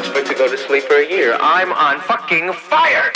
expect 0.00 0.28
to 0.28 0.34
go 0.34 0.50
to 0.50 0.56
sleep 0.56 0.84
for 0.84 0.94
a 0.94 1.08
year. 1.08 1.36
I'm 1.40 1.72
on 1.72 2.00
fucking 2.00 2.52
fire! 2.54 3.12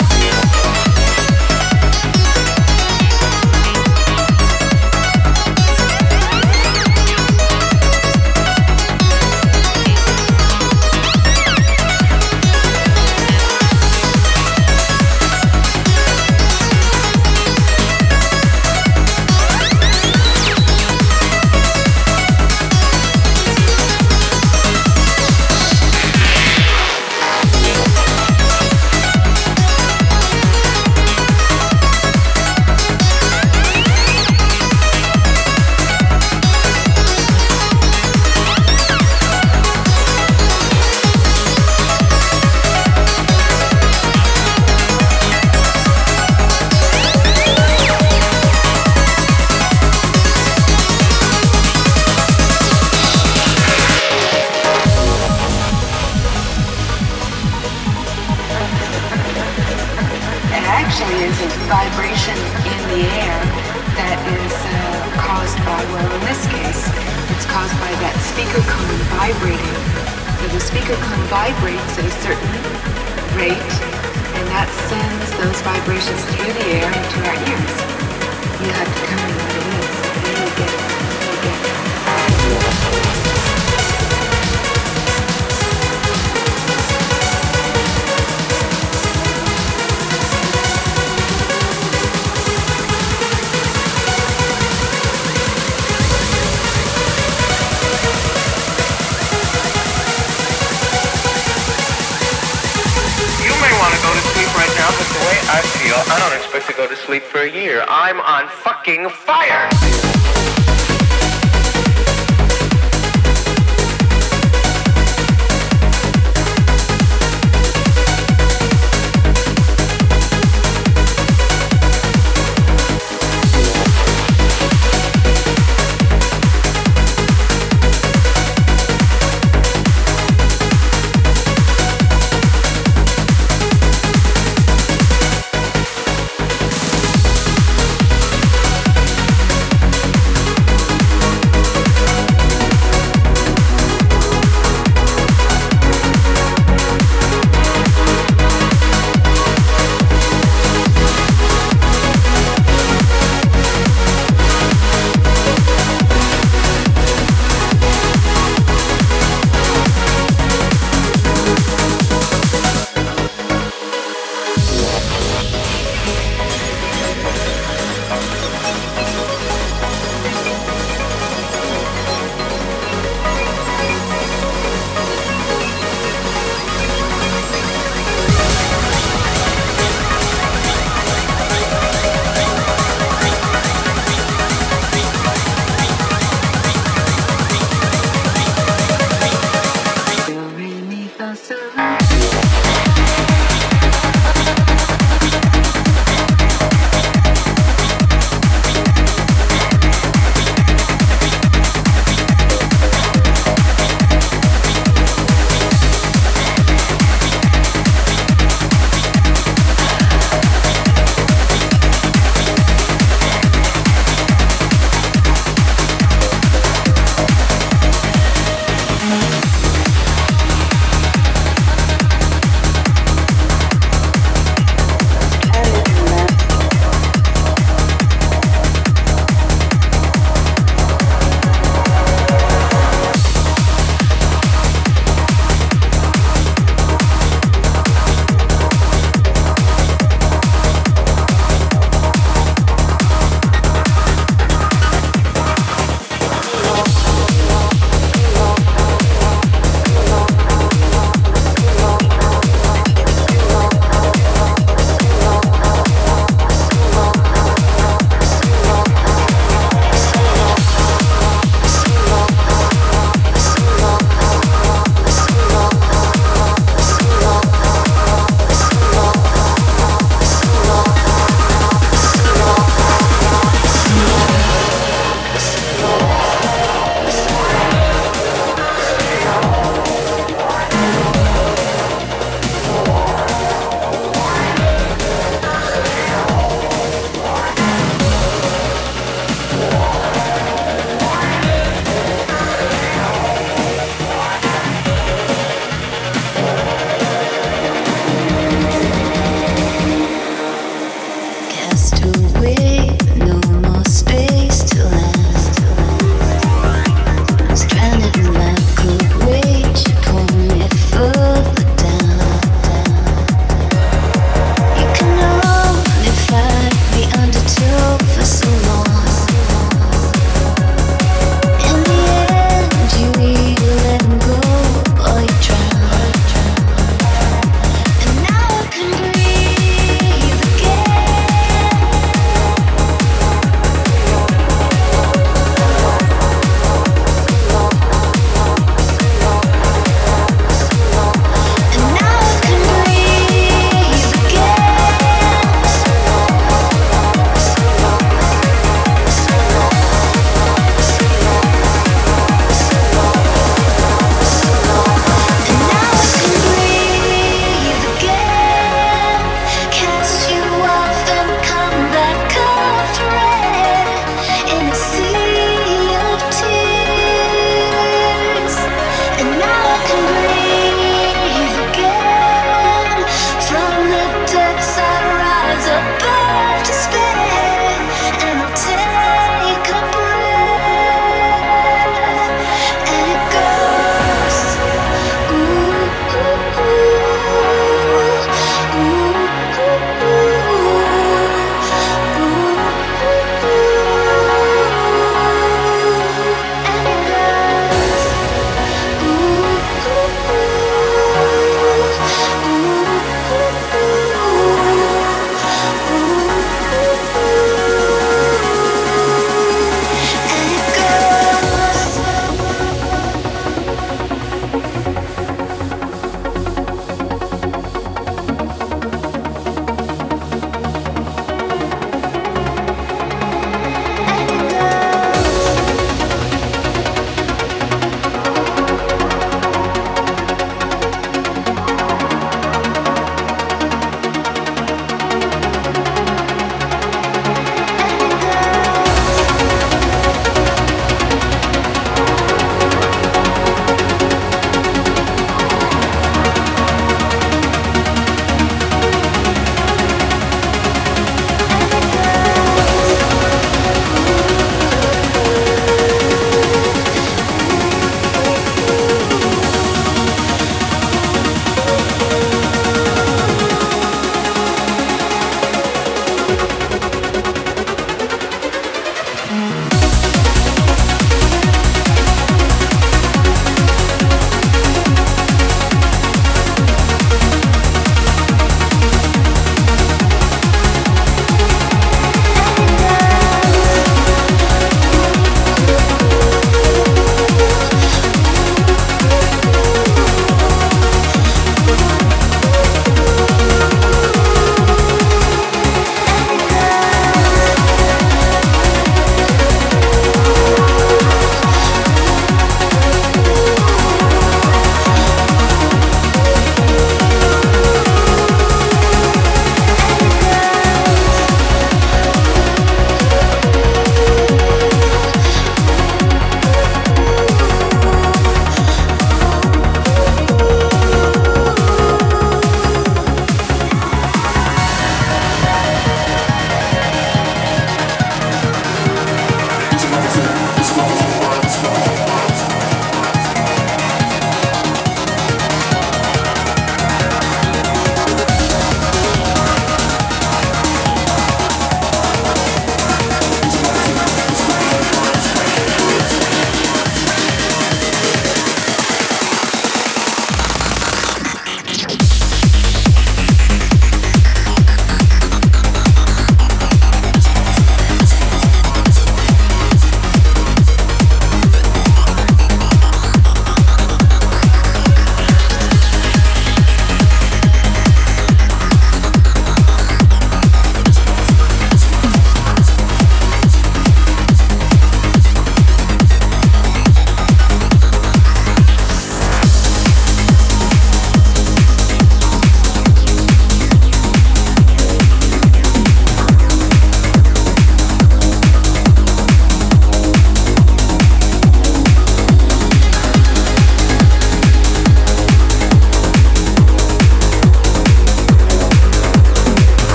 I'm 107.87 108.19
on 108.21 108.47
fucking 108.47 109.09
fire! 109.09 110.04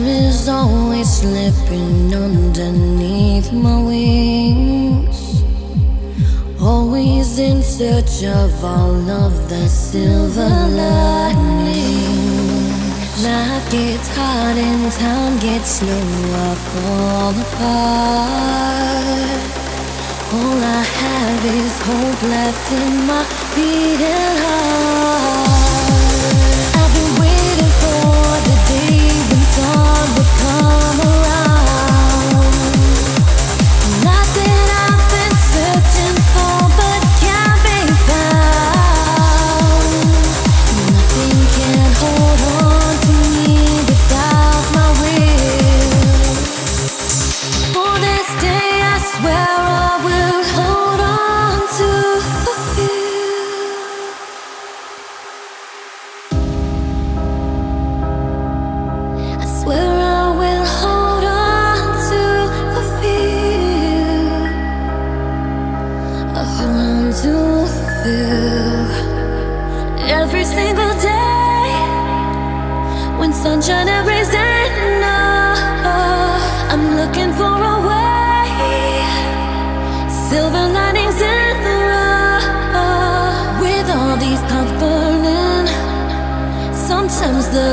Time 0.00 0.08
is 0.08 0.48
always 0.48 1.08
slipping 1.20 2.14
underneath 2.14 3.52
my 3.52 3.82
wings. 3.82 5.42
Always 6.58 7.38
in 7.38 7.62
search 7.62 8.24
of 8.24 8.64
all 8.64 9.10
of 9.10 9.50
the 9.50 9.68
silver 9.68 10.48
linings. 10.48 11.84
Life 13.22 13.70
gets 13.70 14.08
hard 14.16 14.56
and 14.56 14.90
time 14.92 15.38
gets 15.38 15.70
slow. 15.80 16.06
I 16.48 16.54
fall 16.70 17.34
apart. 17.44 18.70
All 20.32 20.64
I 20.64 20.82
have 21.02 21.44
is 21.44 21.78
hope 21.84 22.22
left 22.22 22.72
in 22.72 23.06
my 23.06 23.22
beating 23.54 24.38
heart. 24.44 25.59
around. 31.02 31.49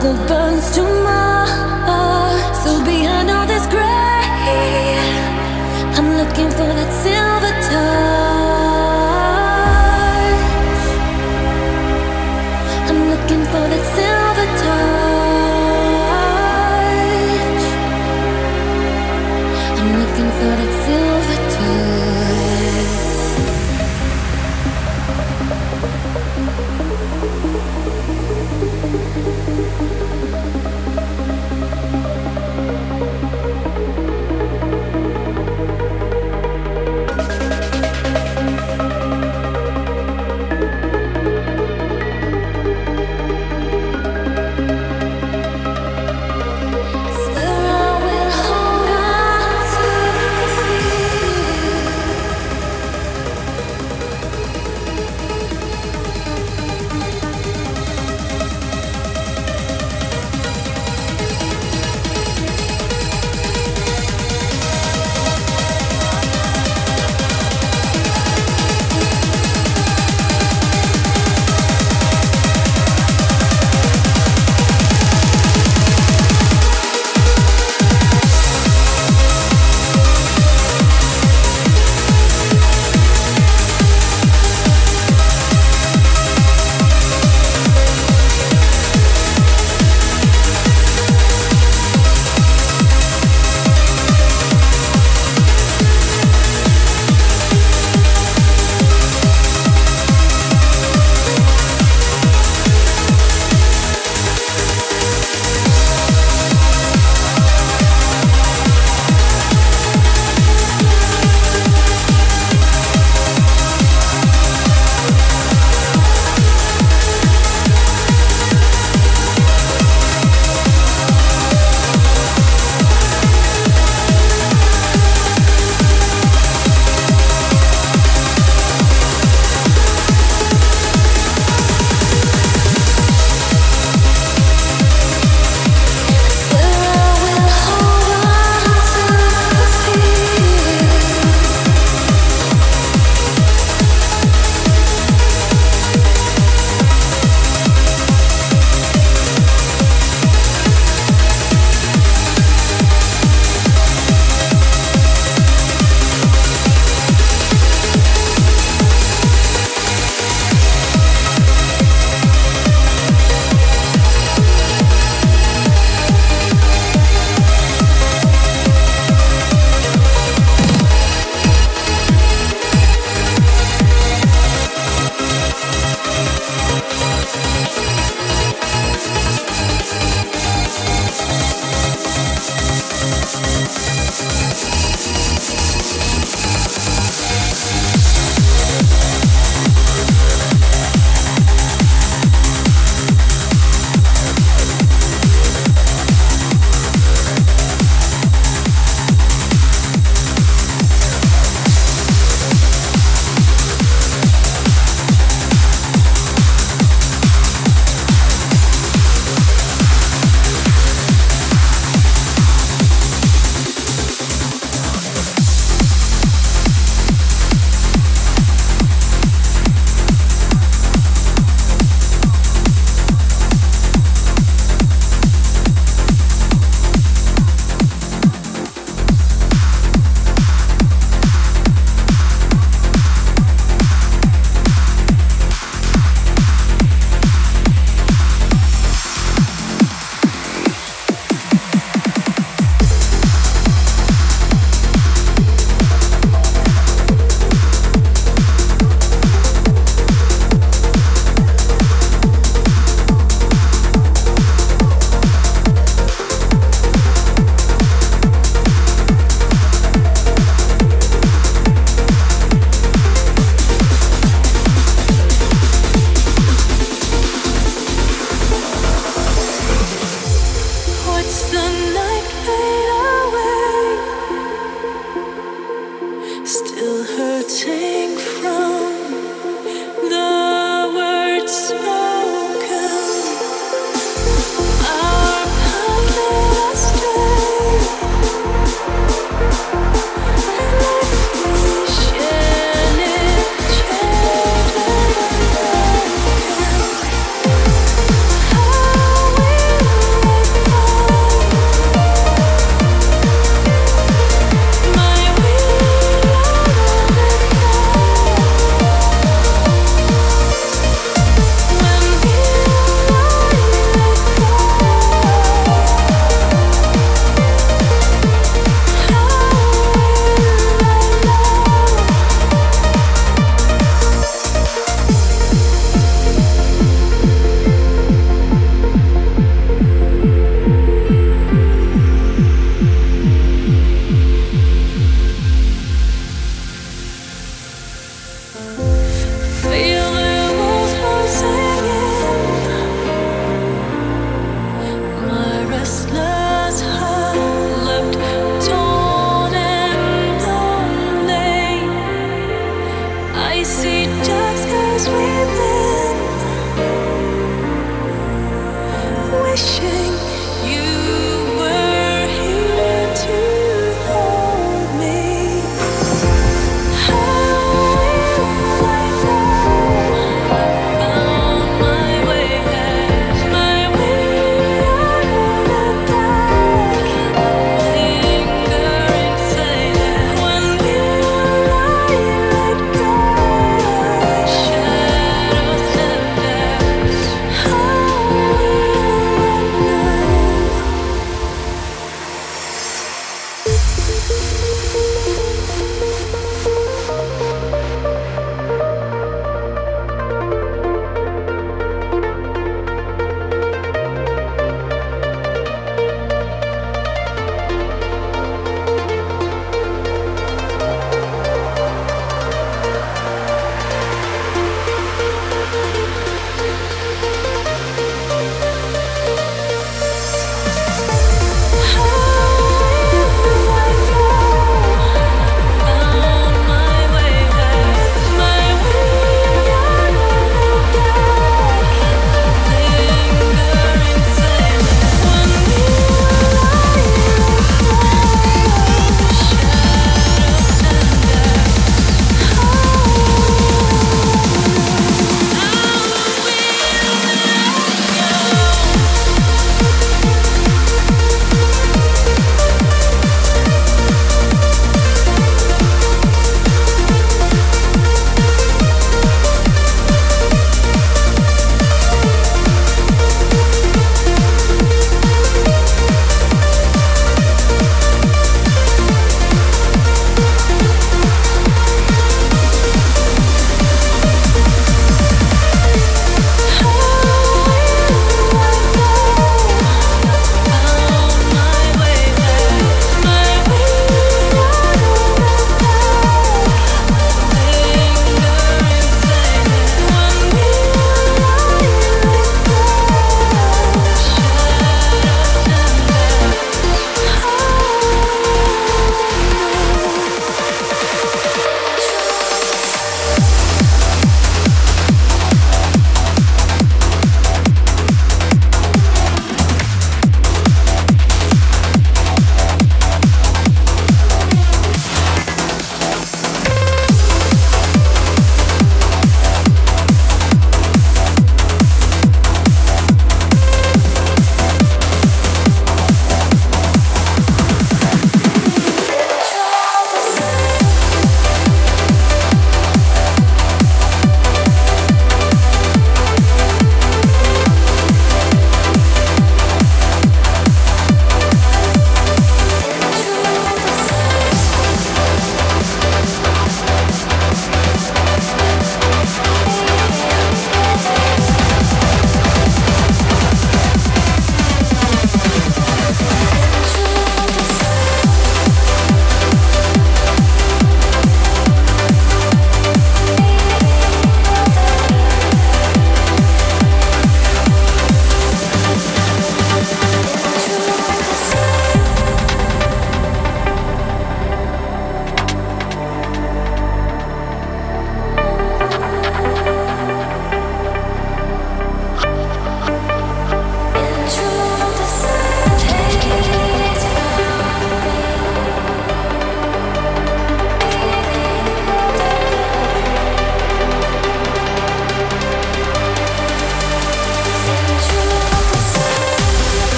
Sometimes 0.00 0.28
the 0.30 0.39